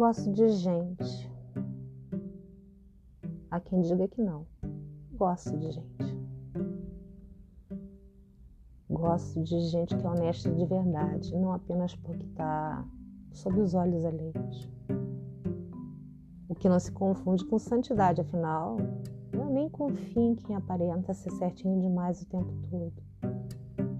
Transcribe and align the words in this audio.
Gosto 0.00 0.32
de 0.32 0.48
gente. 0.48 1.30
Há 3.50 3.60
quem 3.60 3.82
diga 3.82 4.08
que 4.08 4.22
não. 4.22 4.46
Gosto 5.12 5.54
de 5.58 5.72
gente. 5.72 6.18
Gosto 8.88 9.42
de 9.42 9.60
gente 9.68 9.94
que 9.94 10.06
é 10.06 10.08
honesta 10.08 10.50
de 10.50 10.64
verdade, 10.64 11.36
não 11.36 11.52
apenas 11.52 11.94
porque 11.96 12.24
está 12.24 12.82
sob 13.30 13.60
os 13.60 13.74
olhos 13.74 14.02
alheios. 14.06 14.70
O 16.48 16.54
que 16.54 16.66
não 16.66 16.80
se 16.80 16.92
confunde 16.92 17.44
com 17.44 17.58
santidade, 17.58 18.22
afinal, 18.22 18.78
eu 19.34 19.50
nem 19.50 19.68
confio 19.68 20.22
em 20.22 20.34
quem 20.34 20.56
aparenta 20.56 21.12
ser 21.12 21.30
certinho 21.32 21.78
demais 21.78 22.22
o 22.22 22.26
tempo 22.26 22.54
todo. 22.70 23.02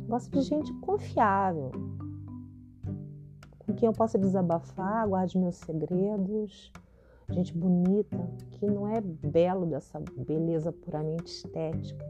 Gosto 0.09 0.31
de 0.31 0.41
gente 0.41 0.73
confiável, 0.81 1.71
quem 3.81 3.87
eu 3.87 3.95
possa 3.95 4.19
desabafar, 4.19 5.09
guarde 5.09 5.39
meus 5.39 5.57
segredos. 5.57 6.71
Gente 7.31 7.57
bonita, 7.57 8.31
que 8.51 8.67
não 8.67 8.87
é 8.87 9.01
belo 9.01 9.65
dessa 9.65 9.99
beleza 10.19 10.71
puramente 10.71 11.33
estética, 11.33 12.05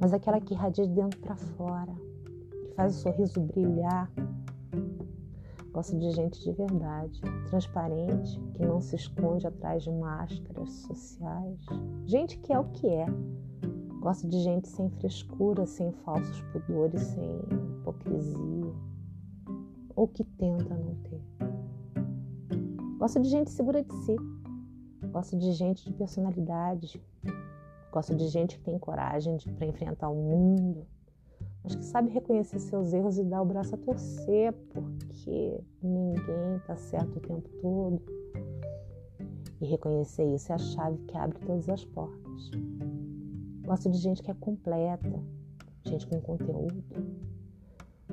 mas 0.00 0.12
aquela 0.12 0.40
que 0.40 0.54
irradia 0.54 0.84
de 0.84 0.94
dentro 0.94 1.20
para 1.20 1.36
fora, 1.36 1.92
que 2.64 2.74
faz 2.74 2.96
o 2.96 3.00
sorriso 3.02 3.40
brilhar. 3.40 4.10
Gosto 5.72 5.96
de 5.96 6.10
gente 6.10 6.42
de 6.42 6.52
verdade, 6.52 7.20
transparente, 7.48 8.40
que 8.54 8.66
não 8.66 8.80
se 8.80 8.96
esconde 8.96 9.46
atrás 9.46 9.84
de 9.84 9.92
máscaras 9.92 10.70
sociais. 10.70 11.60
Gente 12.04 12.36
que 12.38 12.52
é 12.52 12.58
o 12.58 12.64
que 12.64 12.88
é. 12.88 13.06
Gosto 14.00 14.26
de 14.26 14.40
gente 14.40 14.68
sem 14.68 14.90
frescura, 14.90 15.66
sem 15.66 15.92
falsos 15.92 16.42
pudores, 16.52 17.00
sem 17.02 17.38
hipocrisia 17.78 18.72
ou 19.94 20.08
que 20.08 20.24
tenta 20.24 20.74
não 20.74 20.94
ter. 20.96 21.20
Gosto 22.98 23.20
de 23.20 23.28
gente 23.28 23.50
segura 23.50 23.82
de 23.82 23.92
si. 24.04 24.16
Gosto 25.10 25.36
de 25.36 25.52
gente 25.52 25.84
de 25.84 25.92
personalidade. 25.92 27.02
Gosto 27.92 28.14
de 28.14 28.28
gente 28.28 28.56
que 28.56 28.64
tem 28.64 28.78
coragem 28.78 29.36
para 29.56 29.66
enfrentar 29.66 30.08
o 30.08 30.14
mundo, 30.14 30.86
mas 31.62 31.74
que 31.74 31.84
sabe 31.84 32.10
reconhecer 32.10 32.58
seus 32.58 32.92
erros 32.92 33.18
e 33.18 33.24
dar 33.24 33.42
o 33.42 33.44
braço 33.44 33.74
a 33.74 33.78
torcer, 33.78 34.52
porque 34.70 35.60
ninguém 35.82 36.56
está 36.56 36.74
certo 36.74 37.18
o 37.18 37.20
tempo 37.20 37.48
todo. 37.60 38.00
E 39.60 39.66
reconhecer 39.66 40.24
isso 40.34 40.52
é 40.52 40.54
a 40.54 40.58
chave 40.58 40.98
que 41.04 41.16
abre 41.16 41.38
todas 41.40 41.68
as 41.68 41.84
portas. 41.84 42.50
Gosto 43.64 43.90
de 43.90 43.98
gente 43.98 44.22
que 44.22 44.30
é 44.30 44.34
completa, 44.34 45.22
gente 45.84 46.06
com 46.06 46.20
conteúdo, 46.20 46.82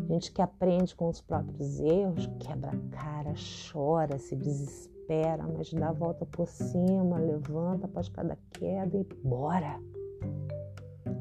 gente 0.10 0.32
que 0.32 0.42
aprende 0.42 0.96
com 0.96 1.08
os 1.08 1.22
próprios 1.22 1.80
erros, 1.80 2.26
quebra 2.40 2.72
a 2.72 2.90
cara, 2.90 3.34
chora, 3.72 4.18
se 4.18 4.36
desespera, 4.36 5.48
mas 5.48 5.72
dá 5.72 5.90
a 5.90 5.94
volta 5.94 6.26
por 6.26 6.48
cima, 6.48 7.20
levanta 7.20 7.86
após 7.86 8.10
cada 8.10 8.36
queda 8.54 8.98
e 8.98 9.04
bora. 9.24 9.80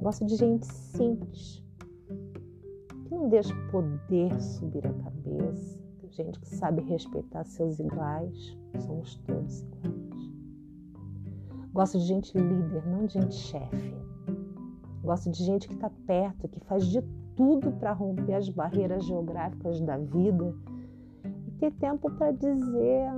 Gosto 0.00 0.24
de 0.24 0.36
gente 0.36 0.66
simples, 0.66 1.62
que 3.04 3.14
não 3.14 3.28
deixa 3.28 3.54
poder 3.70 4.40
subir 4.40 4.86
a 4.86 4.92
cabeça, 4.94 5.78
gente 6.10 6.40
que 6.40 6.48
sabe 6.48 6.80
respeitar 6.82 7.44
seus 7.44 7.78
iguais, 7.78 8.56
somos 8.86 9.16
todos 9.26 9.60
iguais. 9.60 10.32
Gosto 11.74 11.98
de 11.98 12.06
gente 12.06 12.38
líder, 12.38 12.86
não 12.86 13.04
de 13.04 13.12
gente 13.12 13.34
chefe. 13.34 13.94
Gosto 15.02 15.30
de 15.30 15.44
gente 15.44 15.68
que 15.68 15.74
está 15.74 15.90
perto, 16.06 16.48
que 16.48 16.60
faz 16.60 16.86
de 16.86 17.02
tudo 17.38 17.70
para 17.70 17.92
romper 17.92 18.34
as 18.34 18.48
barreiras 18.48 19.04
geográficas 19.04 19.80
da 19.80 19.96
vida 19.96 20.52
e 21.46 21.50
ter 21.52 21.70
tempo 21.74 22.10
para 22.10 22.32
dizer 22.32 23.12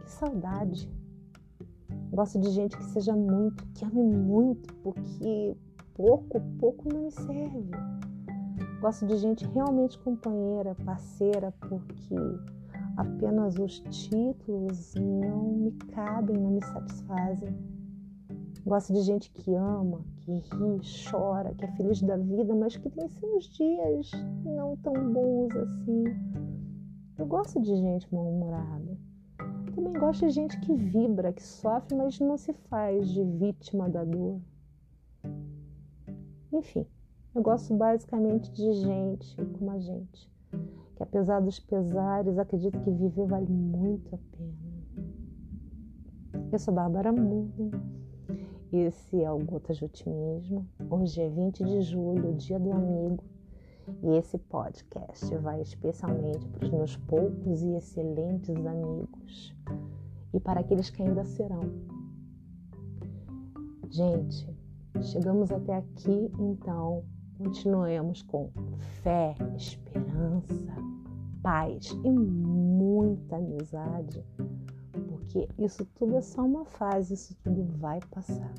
que 0.00 0.10
saudade. 0.10 0.90
Gosto 2.10 2.40
de 2.40 2.48
gente 2.48 2.74
que 2.74 2.84
seja 2.84 3.14
muito, 3.14 3.62
que 3.74 3.84
ame 3.84 4.02
muito, 4.02 4.72
porque 4.76 5.54
pouco, 5.92 6.40
pouco 6.58 6.88
não 6.90 7.02
me 7.02 7.10
serve. 7.10 7.70
Gosto 8.80 9.06
de 9.06 9.18
gente 9.18 9.46
realmente 9.48 9.98
companheira, 9.98 10.74
parceira, 10.86 11.52
porque 11.68 12.16
apenas 12.96 13.56
os 13.58 13.80
títulos 13.90 14.94
não 14.94 15.52
me 15.52 15.72
cabem, 15.92 16.38
não 16.38 16.52
me 16.52 16.64
satisfazem. 16.64 17.54
Gosto 18.66 18.92
de 18.92 19.00
gente 19.02 19.30
que 19.32 19.54
ama, 19.54 20.04
que 20.18 20.32
ri, 20.32 20.80
chora, 21.10 21.54
que 21.54 21.64
é 21.64 21.68
feliz 21.72 22.02
da 22.02 22.16
vida, 22.16 22.54
mas 22.54 22.76
que 22.76 22.90
tem 22.90 23.08
seus 23.08 23.46
dias 23.46 24.10
não 24.44 24.76
tão 24.76 24.92
bons 25.12 25.56
assim. 25.56 26.04
Eu 27.18 27.26
gosto 27.26 27.60
de 27.60 27.74
gente 27.74 28.12
mal-humorada. 28.14 28.98
Também 29.74 29.94
gosto 29.94 30.26
de 30.26 30.30
gente 30.30 30.60
que 30.60 30.74
vibra, 30.74 31.32
que 31.32 31.42
sofre, 31.42 31.96
mas 31.96 32.20
não 32.20 32.36
se 32.36 32.52
faz 32.52 33.08
de 33.08 33.24
vítima 33.24 33.88
da 33.88 34.04
dor. 34.04 34.40
Enfim, 36.52 36.86
eu 37.34 37.42
gosto 37.42 37.74
basicamente 37.74 38.52
de 38.52 38.72
gente 38.74 39.36
como 39.58 39.70
a 39.70 39.78
gente, 39.78 40.30
que 40.96 41.02
apesar 41.02 41.40
dos 41.40 41.58
pesares, 41.60 42.38
acredita 42.38 42.78
que 42.78 42.90
viver 42.90 43.26
vale 43.26 43.50
muito 43.50 44.14
a 44.14 44.18
pena. 44.36 44.70
Eu 46.52 46.58
sou 46.58 46.74
Bárbara 46.74 47.12
Mullen 47.12 47.70
esse 48.72 49.22
é 49.22 49.30
o 49.30 49.38
Gotas 49.38 49.78
de 49.78 49.84
Otimismo. 49.84 50.64
Hoje 50.88 51.20
é 51.20 51.28
20 51.28 51.64
de 51.64 51.82
julho, 51.82 52.34
dia 52.34 52.58
do 52.58 52.72
amigo, 52.72 53.24
e 54.02 54.16
esse 54.16 54.38
podcast 54.38 55.36
vai 55.38 55.60
especialmente 55.60 56.46
para 56.48 56.64
os 56.64 56.70
meus 56.70 56.96
poucos 56.96 57.62
e 57.62 57.74
excelentes 57.74 58.64
amigos 58.64 59.52
e 60.32 60.38
para 60.38 60.60
aqueles 60.60 60.88
que 60.88 61.02
ainda 61.02 61.24
serão. 61.24 61.62
Gente, 63.88 64.48
chegamos 65.00 65.50
até 65.50 65.74
aqui, 65.74 66.30
então 66.38 67.02
continuemos 67.38 68.22
com 68.22 68.50
fé, 69.02 69.34
esperança, 69.56 70.76
paz 71.42 71.90
e 72.04 72.10
muita 72.10 73.36
amizade 73.36 74.24
porque 75.30 75.48
isso 75.58 75.84
tudo 75.94 76.16
é 76.16 76.22
só 76.22 76.42
uma 76.42 76.64
fase, 76.64 77.14
isso 77.14 77.36
tudo 77.42 77.64
vai 77.78 78.00
passar. 78.10 78.52